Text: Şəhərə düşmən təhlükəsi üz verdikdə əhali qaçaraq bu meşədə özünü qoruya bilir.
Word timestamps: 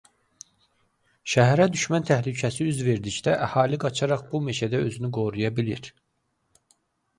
Şəhərə 1.33 1.67
düşmən 1.75 2.07
təhlükəsi 2.07 2.67
üz 2.71 2.81
verdikdə 2.89 3.37
əhali 3.49 3.81
qaçaraq 3.85 4.27
bu 4.33 4.43
meşədə 4.49 4.83
özünü 4.89 5.13
qoruya 5.21 5.55
bilir. 5.63 5.95